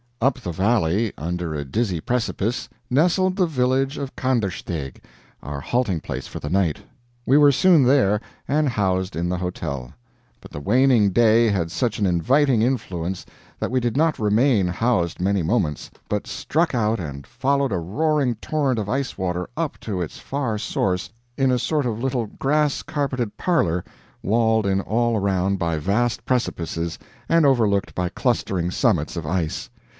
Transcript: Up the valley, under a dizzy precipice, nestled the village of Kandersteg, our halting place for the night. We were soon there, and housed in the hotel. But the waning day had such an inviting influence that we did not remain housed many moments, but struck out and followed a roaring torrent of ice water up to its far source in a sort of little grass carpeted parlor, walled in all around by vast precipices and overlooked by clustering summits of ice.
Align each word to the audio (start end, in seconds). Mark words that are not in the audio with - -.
Up 0.19 0.37
the 0.39 0.51
valley, 0.51 1.13
under 1.17 1.53
a 1.53 1.65
dizzy 1.65 1.99
precipice, 1.99 2.69
nestled 2.91 3.35
the 3.35 3.45
village 3.47 3.97
of 3.97 4.15
Kandersteg, 4.15 5.03
our 5.41 5.59
halting 5.59 6.01
place 6.01 6.27
for 6.27 6.39
the 6.39 6.49
night. 6.49 6.79
We 7.25 7.37
were 7.37 7.51
soon 7.51 7.83
there, 7.83 8.19
and 8.47 8.69
housed 8.69 9.15
in 9.15 9.29
the 9.29 9.37
hotel. 9.37 9.93
But 10.39 10.51
the 10.51 10.59
waning 10.59 11.09
day 11.11 11.49
had 11.49 11.71
such 11.71 11.97
an 11.97 12.05
inviting 12.05 12.61
influence 12.61 13.25
that 13.59 13.71
we 13.71 13.79
did 13.79 13.97
not 13.97 14.17
remain 14.19 14.67
housed 14.67 15.19
many 15.19 15.41
moments, 15.43 15.89
but 16.07 16.27
struck 16.27 16.73
out 16.75 16.99
and 16.99 17.25
followed 17.25 17.71
a 17.71 17.79
roaring 17.79 18.35
torrent 18.35 18.77
of 18.79 18.89
ice 18.89 19.17
water 19.19 19.49
up 19.57 19.79
to 19.81 20.01
its 20.01 20.17
far 20.19 20.57
source 20.59 21.09
in 21.35 21.51
a 21.51 21.59
sort 21.59 21.85
of 21.87 21.99
little 22.03 22.25
grass 22.27 22.83
carpeted 22.83 23.37
parlor, 23.37 23.83
walled 24.23 24.65
in 24.67 24.81
all 24.81 25.17
around 25.17 25.57
by 25.57 25.77
vast 25.77 26.25
precipices 26.25 26.97
and 27.29 27.45
overlooked 27.45 27.95
by 27.95 28.09
clustering 28.09 28.69
summits 28.69 29.15
of 29.15 29.25
ice. 29.27 29.69